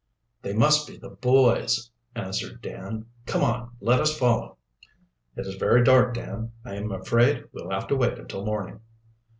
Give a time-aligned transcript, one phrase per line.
[0.41, 3.05] "They must be the boys'," answered Dan.
[3.27, 4.57] "Come on, let us follow."
[5.35, 6.53] "It is very dark, Dan.
[6.65, 8.79] I'm afraid we'll have to wait until morning."